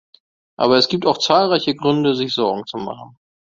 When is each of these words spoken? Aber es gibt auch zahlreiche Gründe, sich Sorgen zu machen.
Aber 0.57 0.77
es 0.77 0.87
gibt 0.87 1.05
auch 1.05 1.19
zahlreiche 1.19 1.75
Gründe, 1.75 2.15
sich 2.15 2.33
Sorgen 2.33 2.65
zu 2.65 2.77
machen. 2.79 3.19